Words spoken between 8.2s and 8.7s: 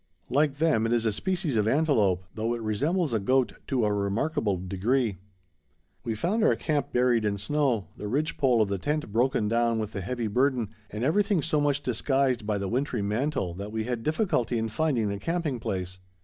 pole of